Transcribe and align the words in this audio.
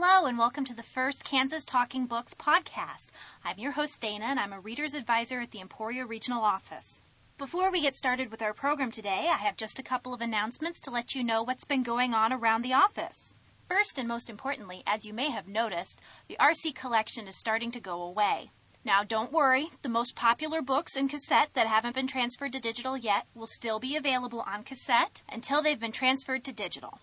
Hello, 0.00 0.28
and 0.28 0.38
welcome 0.38 0.64
to 0.64 0.76
the 0.76 0.84
first 0.84 1.24
Kansas 1.24 1.64
Talking 1.64 2.06
Books 2.06 2.32
podcast. 2.32 3.08
I'm 3.44 3.58
your 3.58 3.72
host, 3.72 4.00
Dana, 4.00 4.26
and 4.26 4.38
I'm 4.38 4.52
a 4.52 4.60
reader's 4.60 4.94
advisor 4.94 5.40
at 5.40 5.50
the 5.50 5.60
Emporia 5.60 6.06
Regional 6.06 6.44
Office. 6.44 7.02
Before 7.36 7.72
we 7.72 7.80
get 7.80 7.96
started 7.96 8.30
with 8.30 8.40
our 8.40 8.54
program 8.54 8.92
today, 8.92 9.26
I 9.28 9.38
have 9.38 9.56
just 9.56 9.80
a 9.80 9.82
couple 9.82 10.14
of 10.14 10.20
announcements 10.20 10.78
to 10.82 10.92
let 10.92 11.16
you 11.16 11.24
know 11.24 11.42
what's 11.42 11.64
been 11.64 11.82
going 11.82 12.14
on 12.14 12.32
around 12.32 12.62
the 12.62 12.74
office. 12.74 13.34
First, 13.66 13.98
and 13.98 14.06
most 14.06 14.30
importantly, 14.30 14.84
as 14.86 15.04
you 15.04 15.12
may 15.12 15.30
have 15.30 15.48
noticed, 15.48 16.00
the 16.28 16.36
RC 16.38 16.76
collection 16.76 17.26
is 17.26 17.36
starting 17.36 17.72
to 17.72 17.80
go 17.80 18.00
away. 18.00 18.52
Now, 18.84 19.02
don't 19.02 19.32
worry, 19.32 19.70
the 19.82 19.88
most 19.88 20.14
popular 20.14 20.62
books 20.62 20.94
in 20.94 21.08
cassette 21.08 21.50
that 21.54 21.66
haven't 21.66 21.96
been 21.96 22.06
transferred 22.06 22.52
to 22.52 22.60
digital 22.60 22.96
yet 22.96 23.26
will 23.34 23.48
still 23.48 23.80
be 23.80 23.96
available 23.96 24.44
on 24.46 24.62
cassette 24.62 25.22
until 25.28 25.60
they've 25.60 25.80
been 25.80 25.90
transferred 25.90 26.44
to 26.44 26.52
digital. 26.52 27.00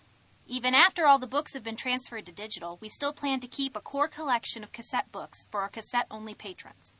Even 0.48 0.74
after 0.74 1.06
all 1.06 1.18
the 1.18 1.26
books 1.26 1.54
have 1.54 1.64
been 1.64 1.74
transferred 1.74 2.24
to 2.24 2.32
digital, 2.32 2.78
we 2.80 2.88
still 2.88 3.12
plan 3.12 3.40
to 3.40 3.48
keep 3.48 3.74
a 3.74 3.80
core 3.80 4.06
collection 4.06 4.62
of 4.62 4.70
cassette 4.70 5.10
books 5.10 5.44
for 5.50 5.60
our 5.60 5.68
cassette 5.68 6.06
only 6.08 6.34
patrons. 6.34 6.94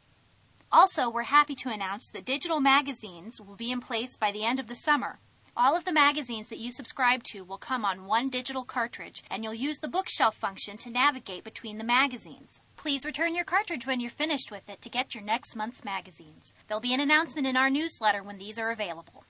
Also, 0.72 1.08
we're 1.08 1.22
happy 1.22 1.54
to 1.54 1.68
announce 1.68 2.10
that 2.10 2.24
digital 2.24 2.58
magazines 2.58 3.40
will 3.40 3.54
be 3.54 3.70
in 3.70 3.80
place 3.80 4.16
by 4.16 4.32
the 4.32 4.44
end 4.44 4.58
of 4.58 4.66
the 4.66 4.74
summer. 4.74 5.20
All 5.56 5.76
of 5.76 5.84
the 5.84 5.92
magazines 5.92 6.48
that 6.48 6.58
you 6.58 6.72
subscribe 6.72 7.22
to 7.30 7.44
will 7.44 7.56
come 7.56 7.84
on 7.84 8.06
one 8.06 8.30
digital 8.30 8.64
cartridge, 8.64 9.22
and 9.30 9.44
you'll 9.44 9.54
use 9.54 9.78
the 9.78 9.86
bookshelf 9.86 10.34
function 10.34 10.76
to 10.78 10.90
navigate 10.90 11.44
between 11.44 11.78
the 11.78 11.84
magazines. 11.84 12.60
Please 12.76 13.04
return 13.04 13.36
your 13.36 13.44
cartridge 13.44 13.86
when 13.86 14.00
you're 14.00 14.10
finished 14.10 14.50
with 14.50 14.68
it 14.68 14.82
to 14.82 14.90
get 14.90 15.14
your 15.14 15.22
next 15.22 15.54
month's 15.54 15.84
magazines. 15.84 16.52
There'll 16.66 16.80
be 16.80 16.94
an 16.94 17.00
announcement 17.00 17.46
in 17.46 17.56
our 17.56 17.70
newsletter 17.70 18.24
when 18.24 18.38
these 18.38 18.58
are 18.58 18.72
available. 18.72 19.24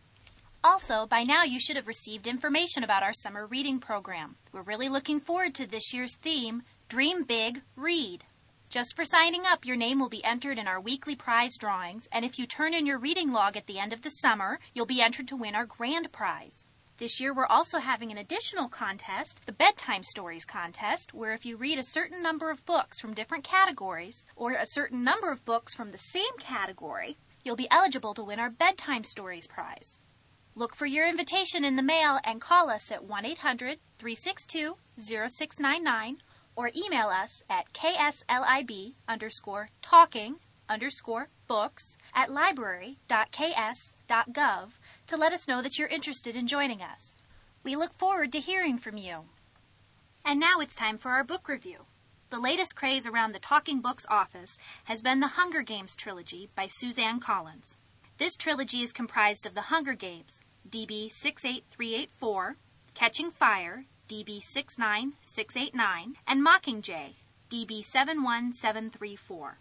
Also, 0.67 1.07
by 1.07 1.23
now 1.23 1.45
you 1.45 1.61
should 1.61 1.77
have 1.77 1.87
received 1.87 2.27
information 2.27 2.83
about 2.83 3.05
our 3.05 3.13
summer 3.13 3.47
reading 3.47 3.79
program. 3.79 4.35
We're 4.51 4.63
really 4.63 4.89
looking 4.89 5.21
forward 5.21 5.55
to 5.55 5.67
this 5.67 5.95
year's 5.95 6.17
theme 6.17 6.65
Dream 6.89 7.23
Big, 7.23 7.63
Read. 7.77 8.25
Just 8.69 8.97
for 8.97 9.05
signing 9.05 9.45
up, 9.47 9.65
your 9.65 9.77
name 9.77 10.01
will 10.01 10.09
be 10.09 10.25
entered 10.25 10.59
in 10.59 10.67
our 10.67 10.81
weekly 10.81 11.15
prize 11.15 11.57
drawings, 11.57 12.09
and 12.11 12.25
if 12.25 12.37
you 12.37 12.49
turn 12.49 12.75
in 12.75 12.85
your 12.85 12.99
reading 12.99 13.33
log 13.33 13.57
at 13.57 13.69
the 13.69 13.79
end 13.79 13.93
of 13.93 14.03
the 14.03 14.11
summer, 14.11 14.59
you'll 14.75 14.87
be 14.87 15.01
entered 15.01 15.29
to 15.29 15.37
win 15.37 15.55
our 15.55 15.67
grand 15.67 16.11
prize. 16.11 16.67
This 16.97 17.21
year, 17.21 17.33
we're 17.33 17.47
also 17.47 17.79
having 17.79 18.11
an 18.11 18.19
additional 18.19 18.69
contest, 18.69 19.43
the 19.47 19.53
Bedtime 19.53 20.03
Stories 20.03 20.45
Contest, 20.45 21.15
where 21.15 21.33
if 21.33 21.47
you 21.47 21.57
read 21.57 21.79
a 21.79 21.93
certain 21.93 22.25
number 22.25 22.51
of 22.51 22.67
books 22.67 22.99
from 22.99 23.15
different 23.15 23.45
categories, 23.45 24.27
or 24.35 24.51
a 24.55 24.67
certain 24.67 25.05
number 25.05 25.31
of 25.31 25.45
books 25.45 25.75
from 25.75 25.93
the 25.93 25.99
same 25.99 26.37
category, 26.41 27.17
you'll 27.45 27.55
be 27.55 27.71
eligible 27.71 28.15
to 28.15 28.25
win 28.25 28.41
our 28.41 28.51
Bedtime 28.51 29.05
Stories 29.05 29.47
prize. 29.47 30.01
Look 30.59 30.75
for 30.75 30.87
your 30.87 31.07
invitation 31.07 31.67
in 31.67 31.77
the 31.77 31.83
mail 31.83 32.19
and 32.25 32.41
call 32.41 32.71
us 32.71 32.91
at 32.91 33.05
1 33.05 33.27
800 33.27 33.79
362 33.99 34.79
0699 34.99 36.17
or 36.57 36.71
email 36.75 37.09
us 37.09 37.43
at 37.51 37.71
kslib 37.75 38.95
underscore 39.07 39.69
talking 39.83 40.37
underscore 40.67 41.29
books 41.47 41.99
at 42.15 42.33
library.ks.gov 42.33 44.69
to 45.07 45.17
let 45.19 45.35
us 45.35 45.47
know 45.47 45.61
that 45.61 45.79
you're 45.79 45.89
interested 45.89 46.35
in 46.35 46.47
joining 46.47 46.81
us. 46.81 47.19
We 47.63 47.77
look 47.77 47.93
forward 47.93 48.33
to 48.33 48.41
hearing 48.41 48.79
from 48.79 48.97
you. 48.97 49.25
And 50.25 50.41
now 50.41 50.61
it's 50.61 50.75
time 50.75 50.97
for 50.97 51.11
our 51.11 51.23
book 51.23 51.51
review. 51.51 51.81
The 52.31 52.41
latest 52.41 52.75
craze 52.75 53.07
around 53.07 53.33
the 53.33 53.39
Talking 53.39 53.83
Books 53.83 54.07
office 54.09 54.57
has 54.85 55.03
been 55.03 55.21
the 55.21 55.29
Hunger 55.29 55.61
Games 55.61 55.95
trilogy 55.95 56.49
by 56.57 56.67
Suzanne 56.67 57.21
Collins. 57.21 57.77
This 58.19 58.35
trilogy 58.35 58.81
is 58.81 58.95
comprised 58.95 59.45
of 59.45 59.53
The 59.53 59.61
Hunger 59.61 59.93
Games, 59.93 60.41
DB 60.71 61.11
68384, 61.11 62.57
Catching 62.95 63.31
Fire, 63.31 63.85
DB 64.09 64.43
69689, 64.43 66.17
and 66.27 66.45
Mockingjay, 66.45 67.15
DB 67.49 67.85
71734. 67.85 69.59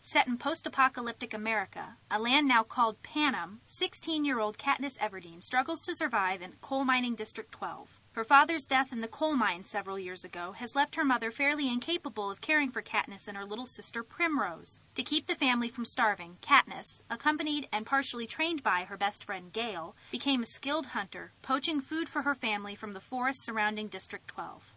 Set 0.00 0.26
in 0.26 0.36
post 0.36 0.66
apocalyptic 0.66 1.34
America, 1.34 1.96
a 2.10 2.18
land 2.18 2.48
now 2.48 2.64
called 2.64 3.02
Panem, 3.02 3.60
16 3.66 4.24
year 4.24 4.40
old 4.40 4.58
Katniss 4.58 4.98
Everdeen 4.98 5.42
struggles 5.42 5.80
to 5.82 5.94
survive 5.94 6.42
in 6.42 6.54
coal 6.60 6.84
mining 6.84 7.14
District 7.14 7.52
12. 7.52 7.97
Her 8.12 8.24
father's 8.24 8.66
death 8.66 8.92
in 8.92 9.00
the 9.00 9.06
coal 9.06 9.36
mine 9.36 9.64
several 9.64 9.98
years 9.98 10.24
ago 10.24 10.52
has 10.52 10.74
left 10.74 10.96
her 10.96 11.04
mother 11.04 11.30
fairly 11.30 11.68
incapable 11.68 12.30
of 12.30 12.40
caring 12.40 12.70
for 12.70 12.82
Katniss 12.82 13.28
and 13.28 13.36
her 13.36 13.44
little 13.44 13.66
sister 13.66 14.02
Primrose. 14.02 14.80
To 14.96 15.04
keep 15.04 15.26
the 15.26 15.34
family 15.34 15.68
from 15.68 15.84
starving, 15.84 16.38
Katniss, 16.40 17.00
accompanied 17.10 17.68
and 17.72 17.86
partially 17.86 18.26
trained 18.26 18.62
by 18.62 18.84
her 18.84 18.96
best 18.96 19.24
friend 19.24 19.52
Gale, 19.52 19.94
became 20.10 20.42
a 20.42 20.46
skilled 20.46 20.86
hunter, 20.86 21.32
poaching 21.42 21.80
food 21.80 22.08
for 22.08 22.22
her 22.22 22.34
family 22.34 22.74
from 22.74 22.92
the 22.92 23.00
forests 23.00 23.44
surrounding 23.44 23.86
District 23.88 24.26
12. 24.26 24.72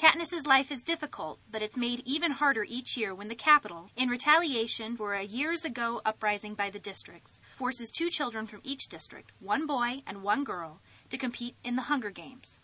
Katniss's 0.00 0.46
life 0.46 0.72
is 0.72 0.82
difficult, 0.82 1.38
but 1.50 1.60
it's 1.60 1.76
made 1.76 2.00
even 2.06 2.32
harder 2.32 2.64
each 2.66 2.96
year 2.96 3.14
when 3.14 3.28
the 3.28 3.34
Capitol, 3.34 3.90
in 3.96 4.08
retaliation 4.08 4.96
for 4.96 5.12
a 5.12 5.22
years 5.22 5.62
ago 5.62 6.00
uprising 6.06 6.54
by 6.54 6.70
the 6.70 6.78
districts, 6.78 7.42
forces 7.58 7.90
two 7.90 8.08
children 8.08 8.46
from 8.46 8.62
each 8.64 8.88
district, 8.88 9.30
one 9.40 9.66
boy 9.66 10.02
and 10.06 10.22
one 10.22 10.42
girl, 10.42 10.80
to 11.10 11.18
compete 11.18 11.56
in 11.62 11.76
the 11.76 11.82
Hunger 11.82 12.10
Games. 12.10 12.58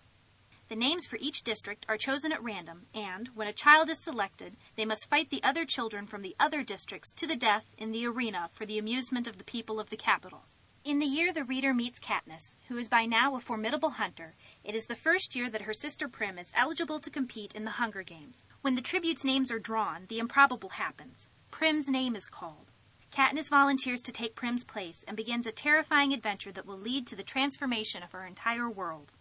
The 0.69 0.75
names 0.75 1.07
for 1.07 1.17
each 1.21 1.43
district 1.43 1.87
are 1.89 1.97
chosen 1.97 2.33
at 2.33 2.43
random, 2.43 2.87
and, 2.93 3.29
when 3.35 3.47
a 3.47 3.53
child 3.53 3.89
is 3.89 4.01
selected, 4.01 4.57
they 4.75 4.85
must 4.85 5.09
fight 5.09 5.31
the 5.31 5.43
other 5.45 5.65
children 5.65 6.07
from 6.07 6.23
the 6.23 6.35
other 6.41 6.65
districts 6.65 7.13
to 7.13 7.27
the 7.27 7.37
death 7.37 7.75
in 7.79 7.93
the 7.93 8.07
arena 8.07 8.51
for 8.53 8.67
the 8.67 8.79
amusement 8.79 9.29
of 9.29 9.39
the 9.39 9.45
people 9.45 9.79
of 9.79 9.91
the 9.91 9.97
Capitol. 9.97 10.43
In 10.85 10.99
the 10.99 11.07
year 11.07 11.33
the 11.33 11.45
reader 11.45 11.75
meets 11.75 11.99
Katniss, 11.99 12.55
who 12.69 12.77
is 12.79 12.89
by 12.89 13.07
now 13.07 13.35
a 13.35 13.41
formidable 13.41 13.91
hunter, 13.91 14.35
it 14.65 14.75
is 14.75 14.87
the 14.87 14.95
first 14.95 15.37
year 15.37 15.51
that 15.51 15.63
her 15.63 15.73
sister 15.73 16.09
Prim 16.09 16.39
is 16.39 16.53
eligible 16.55 17.01
to 17.01 17.11
compete 17.11 17.55
in 17.55 17.65
the 17.65 17.73
Hunger 17.73 18.03
Games. 18.03 18.47
When 18.63 18.75
the 18.75 18.83
tributes' 18.83 19.25
names 19.25 19.51
are 19.51 19.59
drawn, 19.59 20.07
the 20.09 20.19
improbable 20.19 20.71
happens. 20.71 21.27
Prim's 21.51 21.89
name 21.89 22.15
is 22.15 22.27
called. 22.27 22.73
Katniss 23.13 23.49
volunteers 23.49 24.03
to 24.03 24.13
take 24.13 24.35
Prim's 24.35 24.65
place 24.65 25.05
and 25.09 25.17
begins 25.17 25.47
a 25.47 25.53
terrifying 25.53 26.13
adventure 26.13 26.53
that 26.53 26.67
will 26.67 26.79
lead 26.79 27.07
to 27.07 27.17
the 27.17 27.23
transformation 27.23 28.03
of 28.03 28.13
her 28.13 28.27
entire 28.27 28.69
world. 28.69 29.13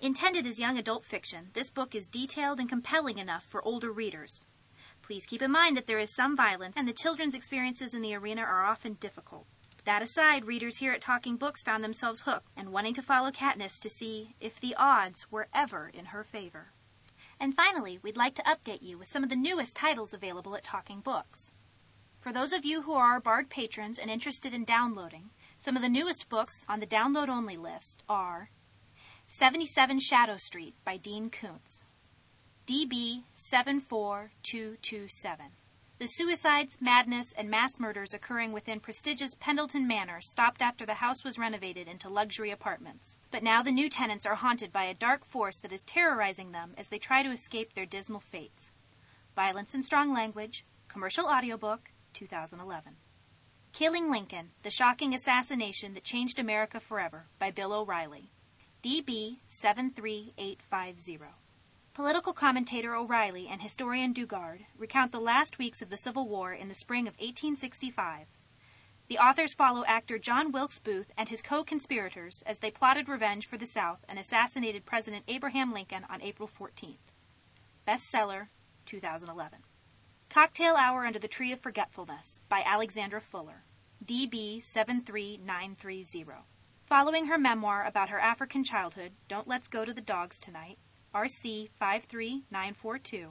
Intended 0.00 0.46
as 0.46 0.58
young 0.58 0.78
adult 0.78 1.04
fiction, 1.04 1.50
this 1.52 1.70
book 1.70 1.94
is 1.94 2.08
detailed 2.08 2.58
and 2.58 2.68
compelling 2.68 3.18
enough 3.18 3.44
for 3.44 3.62
older 3.64 3.92
readers. 3.92 4.46
Please 5.02 5.26
keep 5.26 5.42
in 5.42 5.50
mind 5.50 5.76
that 5.76 5.86
there 5.86 5.98
is 5.98 6.14
some 6.14 6.36
violence, 6.36 6.74
and 6.76 6.86
the 6.86 6.92
children's 6.92 7.34
experiences 7.34 7.94
in 7.94 8.02
the 8.02 8.14
arena 8.14 8.42
are 8.42 8.64
often 8.64 8.94
difficult. 8.94 9.46
That 9.84 10.02
aside, 10.02 10.44
readers 10.44 10.76
here 10.76 10.92
at 10.92 11.00
Talking 11.00 11.36
Books 11.36 11.62
found 11.62 11.82
themselves 11.82 12.20
hooked 12.20 12.48
and 12.56 12.70
wanting 12.70 12.94
to 12.94 13.02
follow 13.02 13.30
Katniss 13.30 13.78
to 13.80 13.88
see 13.88 14.34
if 14.40 14.60
the 14.60 14.74
odds 14.76 15.30
were 15.30 15.48
ever 15.54 15.90
in 15.92 16.06
her 16.06 16.22
favor. 16.22 16.72
And 17.38 17.54
finally, 17.54 17.98
we'd 18.02 18.18
like 18.18 18.34
to 18.34 18.42
update 18.42 18.82
you 18.82 18.98
with 18.98 19.08
some 19.08 19.22
of 19.22 19.30
the 19.30 19.36
newest 19.36 19.74
titles 19.74 20.12
available 20.12 20.54
at 20.54 20.64
Talking 20.64 21.00
Books. 21.00 21.50
For 22.20 22.32
those 22.34 22.52
of 22.52 22.66
you 22.66 22.82
who 22.82 22.92
are 22.92 23.12
our 23.12 23.20
Bard 23.20 23.48
patrons 23.48 23.98
and 23.98 24.10
interested 24.10 24.52
in 24.52 24.66
downloading, 24.66 25.30
some 25.56 25.74
of 25.74 25.80
the 25.80 25.88
newest 25.88 26.28
books 26.28 26.66
on 26.68 26.78
the 26.78 26.86
download 26.86 27.30
only 27.30 27.56
list 27.56 28.02
are 28.10 28.50
77 29.26 30.00
Shadow 30.00 30.36
Street 30.36 30.74
by 30.84 30.98
Dean 30.98 31.30
Koontz, 31.30 31.82
DB 32.66 33.22
74227. 33.32 35.46
The 35.98 36.06
suicides, 36.06 36.76
madness, 36.78 37.32
and 37.38 37.48
mass 37.48 37.78
murders 37.78 38.12
occurring 38.12 38.52
within 38.52 38.80
prestigious 38.80 39.34
Pendleton 39.40 39.88
Manor 39.88 40.20
stopped 40.20 40.60
after 40.60 40.84
the 40.84 40.94
house 40.94 41.24
was 41.24 41.38
renovated 41.38 41.88
into 41.88 42.10
luxury 42.10 42.50
apartments. 42.50 43.16
But 43.30 43.42
now 43.42 43.62
the 43.62 43.72
new 43.72 43.88
tenants 43.88 44.26
are 44.26 44.34
haunted 44.34 44.72
by 44.72 44.84
a 44.84 44.94
dark 44.94 45.24
force 45.24 45.56
that 45.58 45.72
is 45.72 45.80
terrorizing 45.82 46.52
them 46.52 46.74
as 46.76 46.88
they 46.88 46.98
try 46.98 47.22
to 47.22 47.32
escape 47.32 47.72
their 47.72 47.86
dismal 47.86 48.20
fates. 48.20 48.70
Violence 49.34 49.72
and 49.72 49.82
Strong 49.82 50.12
Language, 50.12 50.66
commercial 50.88 51.26
audiobook, 51.26 51.92
2011. 52.14 52.96
Killing 53.72 54.10
Lincoln 54.10 54.50
The 54.62 54.70
Shocking 54.70 55.14
Assassination 55.14 55.94
That 55.94 56.04
Changed 56.04 56.38
America 56.38 56.80
Forever 56.80 57.26
by 57.38 57.50
Bill 57.50 57.72
O'Reilly. 57.72 58.32
DB 58.82 59.38
73850. 59.46 61.18
Political 61.92 62.32
commentator 62.32 62.94
O'Reilly 62.94 63.48
and 63.48 63.60
historian 63.60 64.14
Dugard 64.14 64.60
recount 64.78 65.12
the 65.12 65.20
last 65.20 65.58
weeks 65.58 65.82
of 65.82 65.90
the 65.90 65.96
Civil 65.96 66.28
War 66.28 66.52
in 66.52 66.68
the 66.68 66.74
spring 66.74 67.06
of 67.06 67.14
1865. 67.14 68.26
The 69.08 69.18
authors 69.18 69.54
follow 69.54 69.84
actor 69.86 70.18
John 70.18 70.52
Wilkes 70.52 70.78
Booth 70.78 71.10
and 71.18 71.28
his 71.28 71.42
co 71.42 71.64
conspirators 71.64 72.42
as 72.46 72.58
they 72.58 72.70
plotted 72.70 73.08
revenge 73.08 73.46
for 73.46 73.56
the 73.56 73.66
South 73.66 74.04
and 74.08 74.18
assassinated 74.18 74.86
President 74.86 75.24
Abraham 75.26 75.72
Lincoln 75.72 76.06
on 76.08 76.22
April 76.22 76.48
14th. 76.48 77.12
Bestseller, 77.86 78.48
2011. 78.86 79.58
Cocktail 80.30 80.76
Hour 80.76 81.06
Under 81.06 81.18
the 81.18 81.26
Tree 81.26 81.50
of 81.50 81.58
Forgetfulness 81.58 82.38
by 82.48 82.62
Alexandra 82.64 83.20
Fuller, 83.20 83.64
DB 84.06 84.62
73930. 84.62 86.44
Following 86.86 87.26
her 87.26 87.36
memoir 87.36 87.84
about 87.84 88.10
her 88.10 88.20
African 88.20 88.62
childhood, 88.62 89.10
Don't 89.26 89.48
Let's 89.48 89.66
Go 89.66 89.84
to 89.84 89.92
the 89.92 90.00
Dogs 90.00 90.38
Tonight, 90.38 90.78
RC 91.12 91.70
53942, 91.80 93.30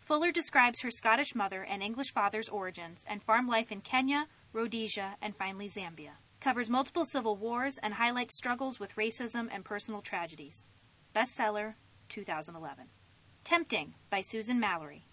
Fuller 0.00 0.32
describes 0.32 0.80
her 0.80 0.90
Scottish 0.90 1.34
mother 1.34 1.62
and 1.62 1.82
English 1.82 2.10
father's 2.10 2.48
origins 2.48 3.04
and 3.06 3.22
farm 3.22 3.46
life 3.46 3.70
in 3.70 3.82
Kenya, 3.82 4.26
Rhodesia, 4.54 5.16
and 5.20 5.36
finally 5.36 5.68
Zambia. 5.68 6.12
Covers 6.40 6.70
multiple 6.70 7.04
civil 7.04 7.36
wars 7.36 7.76
and 7.82 7.92
highlights 7.92 8.34
struggles 8.34 8.80
with 8.80 8.96
racism 8.96 9.48
and 9.52 9.62
personal 9.62 10.00
tragedies. 10.00 10.66
Bestseller, 11.14 11.74
2011. 12.08 12.86
Tempting 13.44 13.92
by 14.08 14.22
Susan 14.22 14.58
Mallery. 14.58 15.04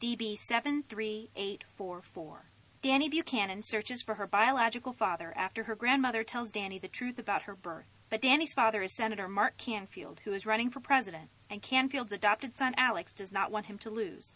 DB 0.00 0.38
73844. 0.38 2.50
Dani 2.82 3.10
Buchanan 3.10 3.62
searches 3.62 4.00
for 4.00 4.14
her 4.14 4.26
biological 4.26 4.94
father 4.94 5.34
after 5.36 5.64
her 5.64 5.74
grandmother 5.74 6.24
tells 6.24 6.50
Dani 6.50 6.80
the 6.80 6.88
truth 6.88 7.18
about 7.18 7.42
her 7.42 7.54
birth. 7.54 7.84
But 8.08 8.22
Dani's 8.22 8.54
father 8.54 8.80
is 8.80 8.96
Senator 8.96 9.28
Mark 9.28 9.58
Canfield, 9.58 10.22
who 10.24 10.32
is 10.32 10.46
running 10.46 10.70
for 10.70 10.80
president, 10.80 11.28
and 11.50 11.60
Canfield's 11.60 12.12
adopted 12.12 12.56
son 12.56 12.72
Alex 12.78 13.12
does 13.12 13.30
not 13.30 13.50
want 13.50 13.66
him 13.66 13.76
to 13.76 13.90
lose. 13.90 14.32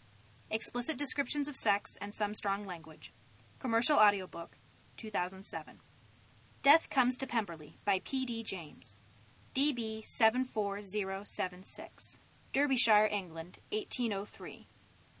Explicit 0.51 0.99
descriptions 0.99 1.47
of 1.47 1.55
sex 1.55 1.97
and 1.99 2.13
some 2.13 2.35
strong 2.35 2.63
language. 2.63 3.11
Commercial 3.57 3.97
audiobook, 3.97 4.59
2007. 4.97 5.79
Death 6.61 6.91
Comes 6.91 7.17
to 7.17 7.25
Pemberley 7.25 7.79
by 7.83 8.01
P.D. 8.03 8.43
James. 8.43 8.97
DB 9.55 10.05
74076. 10.05 12.17
Derbyshire, 12.53 13.09
England, 13.11 13.57
1803. 13.71 14.67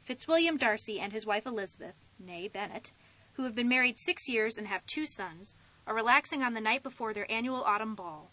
Fitzwilliam 0.05 0.57
Darcy 0.57 0.99
and 0.99 1.11
his 1.11 1.25
wife 1.25 1.47
Elizabeth, 1.47 1.95
née 2.23 2.51
Bennet, 2.51 2.91
who 3.33 3.43
have 3.43 3.55
been 3.55 3.67
married 3.67 3.97
six 3.97 4.29
years 4.29 4.55
and 4.55 4.67
have 4.67 4.85
two 4.85 5.07
sons, 5.07 5.55
are 5.87 5.95
relaxing 5.95 6.43
on 6.43 6.53
the 6.53 6.61
night 6.61 6.83
before 6.83 7.11
their 7.11 7.29
annual 7.29 7.63
autumn 7.63 7.95
ball. 7.95 8.31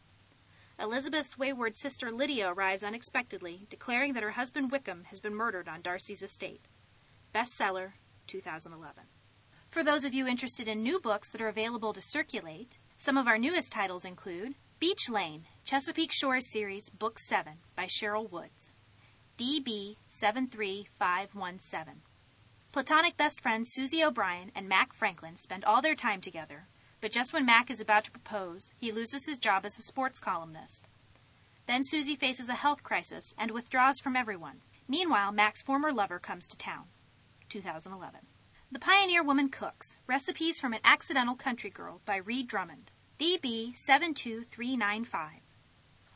Elizabeth's 0.79 1.39
wayward 1.39 1.75
sister 1.75 2.13
Lydia 2.13 2.53
arrives 2.53 2.85
unexpectedly, 2.85 3.67
declaring 3.71 4.13
that 4.13 4.23
her 4.23 4.33
husband 4.33 4.71
Wickham 4.71 5.05
has 5.05 5.19
been 5.19 5.35
murdered 5.35 5.67
on 5.67 5.81
Darcy's 5.81 6.23
estate. 6.23 6.69
Bestseller, 7.35 7.93
2011. 8.27 9.05
For 9.71 9.83
those 9.83 10.05
of 10.05 10.13
you 10.13 10.27
interested 10.27 10.69
in 10.69 10.83
new 10.83 11.01
books 11.01 11.31
that 11.31 11.41
are 11.41 11.49
available 11.49 11.95
to 11.95 12.03
circulate, 12.03 12.77
some 12.99 13.17
of 13.17 13.27
our 13.27 13.39
newest 13.39 13.73
titles 13.73 14.05
include 14.05 14.57
Beach 14.79 15.09
Lane, 15.09 15.47
Chesapeake 15.65 16.13
Shores 16.13 16.53
Series, 16.53 16.91
Book 16.91 17.19
7 17.19 17.55
by 17.75 17.87
Sherryl 17.87 18.31
Woods, 18.31 18.72
DB 19.39 19.97
73517. 20.09 22.03
Platonic 22.71 23.17
best 23.17 23.41
friends 23.41 23.71
Susie 23.73 24.05
O'Brien 24.05 24.53
and 24.55 24.69
Mac 24.69 24.93
Franklin 24.93 25.37
spend 25.37 25.65
all 25.65 25.81
their 25.81 25.95
time 25.95 26.21
together, 26.21 26.69
but 27.01 27.13
just 27.13 27.33
when 27.33 27.47
Mac 27.47 27.71
is 27.71 27.81
about 27.81 28.05
to 28.05 28.11
propose, 28.11 28.75
he 28.79 28.93
loses 28.93 29.27
his 29.27 29.39
job 29.39 29.65
as 29.65 29.79
a 29.79 29.83
sports 29.83 30.19
columnist. 30.19 30.89
Then 31.67 31.83
Susie 31.83 32.15
faces 32.15 32.49
a 32.49 32.55
health 32.55 32.83
crisis 32.83 33.35
and 33.39 33.51
withdraws 33.51 34.01
from 34.01 34.17
everyone. 34.17 34.61
Meanwhile, 34.87 35.33
Mac's 35.33 35.63
former 35.63 35.93
lover 35.93 36.19
comes 36.19 36.47
to 36.49 36.57
town. 36.57 36.85
2011. 37.49 38.21
The 38.71 38.79
Pioneer 38.79 39.23
Woman 39.23 39.49
Cooks 39.49 39.97
Recipes 40.07 40.61
from 40.61 40.73
an 40.75 40.81
Accidental 40.85 41.37
Country 41.37 41.71
Girl 41.71 42.01
by 42.05 42.17
Ree 42.17 42.43
Drummond. 42.43 42.91
DB 43.19 43.75
72395. 43.77 45.31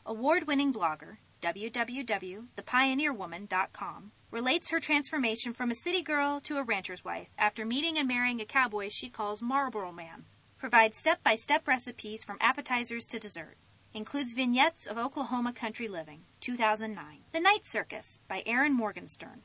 Award 0.05 0.47
winning 0.47 0.73
blogger, 0.73 1.17
www.thepioneerwoman.com, 1.41 4.11
relates 4.31 4.69
her 4.69 4.79
transformation 4.79 5.51
from 5.53 5.71
a 5.71 5.75
city 5.75 6.01
girl 6.01 6.39
to 6.41 6.57
a 6.57 6.63
rancher's 6.63 7.05
wife 7.05 7.29
after 7.37 7.65
meeting 7.65 7.97
and 7.97 8.07
marrying 8.07 8.39
a 8.41 8.45
cowboy 8.45 8.89
she 8.89 9.09
calls 9.09 9.41
Marlboro 9.41 9.91
Man. 9.91 10.25
Provides 10.57 10.97
step 10.97 11.23
by 11.23 11.35
step 11.35 11.67
recipes 11.67 12.23
from 12.23 12.37
appetizers 12.41 13.05
to 13.07 13.19
dessert. 13.19 13.57
Includes 13.93 14.33
vignettes 14.33 14.87
of 14.87 14.97
Oklahoma 14.97 15.53
country 15.53 15.87
living. 15.87 16.21
2009. 16.41 17.19
The 17.31 17.39
Night 17.39 17.65
Circus 17.65 18.19
by 18.27 18.43
Erin 18.45 18.73
Morgenstern. 18.73 19.43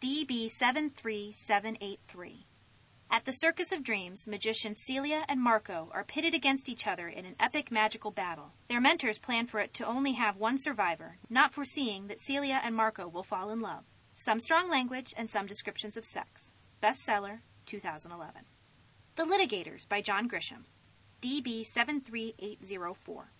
DB 0.00 0.50
73783. 0.50 2.46
At 3.14 3.26
the 3.26 3.30
Circus 3.30 3.70
of 3.70 3.84
Dreams, 3.84 4.26
magicians 4.26 4.82
Celia 4.82 5.24
and 5.28 5.40
Marco 5.40 5.88
are 5.92 6.02
pitted 6.02 6.34
against 6.34 6.68
each 6.68 6.84
other 6.84 7.06
in 7.06 7.24
an 7.24 7.36
epic 7.38 7.70
magical 7.70 8.10
battle. 8.10 8.50
Their 8.66 8.80
mentors 8.80 9.20
plan 9.20 9.46
for 9.46 9.60
it 9.60 9.72
to 9.74 9.86
only 9.86 10.14
have 10.14 10.36
one 10.36 10.58
survivor, 10.58 11.18
not 11.30 11.54
foreseeing 11.54 12.08
that 12.08 12.18
Celia 12.18 12.60
and 12.64 12.74
Marco 12.74 13.06
will 13.06 13.22
fall 13.22 13.50
in 13.50 13.60
love. 13.60 13.84
Some 14.16 14.40
strong 14.40 14.68
language 14.68 15.14
and 15.16 15.30
some 15.30 15.46
descriptions 15.46 15.96
of 15.96 16.04
sex. 16.04 16.50
Bestseller, 16.82 17.42
2011. 17.66 18.34
The 19.14 19.22
Litigators 19.22 19.88
by 19.88 20.00
John 20.00 20.28
Grisham. 20.28 20.64
DB 21.22 21.64
73804. 21.64 23.30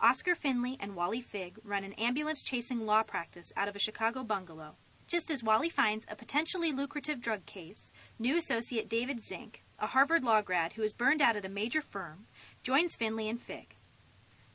Oscar 0.00 0.34
Finley 0.34 0.78
and 0.80 0.96
Wally 0.96 1.20
Figg 1.20 1.58
run 1.62 1.84
an 1.84 1.92
ambulance 1.92 2.40
chasing 2.40 2.86
law 2.86 3.02
practice 3.02 3.52
out 3.54 3.68
of 3.68 3.76
a 3.76 3.80
Chicago 3.80 4.24
bungalow. 4.24 4.76
Just 5.10 5.28
as 5.28 5.42
Wally 5.42 5.68
finds 5.68 6.06
a 6.08 6.14
potentially 6.14 6.70
lucrative 6.70 7.20
drug 7.20 7.44
case, 7.44 7.90
new 8.20 8.36
associate 8.36 8.88
David 8.88 9.22
Zinc, 9.22 9.64
a 9.78 9.86
Harvard 9.86 10.22
law 10.22 10.42
grad 10.42 10.74
who 10.74 10.82
was 10.82 10.92
burned 10.92 11.22
out 11.22 11.36
at 11.36 11.46
a 11.46 11.48
major 11.48 11.80
firm, 11.80 12.26
joins 12.62 12.94
Finley 12.94 13.28
and 13.28 13.40
Figg. 13.40 13.76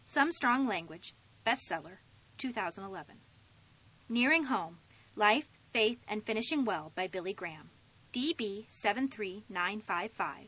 Some 0.05 0.31
Strong 0.31 0.67
Language, 0.67 1.15
bestseller, 1.45 1.97
2011. 2.37 3.15
Nearing 4.07 4.43
Home 4.43 4.77
Life, 5.15 5.47
Faith, 5.73 5.99
and 6.07 6.23
Finishing 6.23 6.63
Well 6.63 6.91
by 6.93 7.07
Billy 7.07 7.33
Graham. 7.33 7.71
DB 8.13 8.67
73955. 8.69 10.47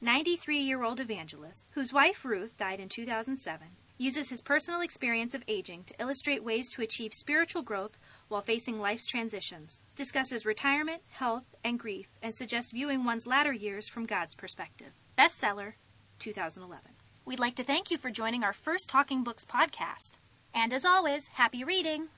93 0.00 0.58
year 0.58 0.82
old 0.82 0.98
evangelist, 1.00 1.66
whose 1.70 1.92
wife 1.92 2.24
Ruth 2.24 2.56
died 2.56 2.80
in 2.80 2.88
2007, 2.88 3.68
uses 3.98 4.28
his 4.28 4.42
personal 4.42 4.80
experience 4.80 5.34
of 5.34 5.42
aging 5.48 5.84
to 5.84 5.94
illustrate 6.00 6.44
ways 6.44 6.68
to 6.70 6.82
achieve 6.82 7.12
spiritual 7.14 7.62
growth 7.62 7.98
while 8.28 8.40
facing 8.40 8.80
life's 8.80 9.06
transitions, 9.06 9.82
discusses 9.94 10.44
retirement, 10.44 11.02
health, 11.08 11.44
and 11.64 11.78
grief, 11.78 12.08
and 12.22 12.34
suggests 12.34 12.72
viewing 12.72 13.04
one's 13.04 13.26
latter 13.26 13.52
years 13.52 13.88
from 13.88 14.06
God's 14.06 14.34
perspective. 14.34 14.92
Bestseller, 15.18 15.74
2011. 16.18 16.90
We'd 17.24 17.40
like 17.40 17.56
to 17.56 17.64
thank 17.64 17.90
you 17.90 17.98
for 17.98 18.10
joining 18.10 18.44
our 18.44 18.52
first 18.52 18.88
Talking 18.88 19.24
Books 19.24 19.44
podcast. 19.44 20.18
And 20.54 20.72
as 20.72 20.84
always, 20.84 21.28
happy 21.28 21.64
reading! 21.64 22.08